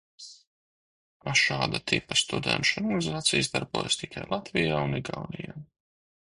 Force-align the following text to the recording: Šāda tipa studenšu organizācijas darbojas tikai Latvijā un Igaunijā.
Šāda 1.41 1.81
tipa 1.91 2.17
studenšu 2.23 2.75
organizācijas 2.83 3.53
darbojas 3.59 4.01
tikai 4.03 4.27
Latvijā 4.35 4.83
un 4.91 5.01
Igaunijā. 5.05 5.59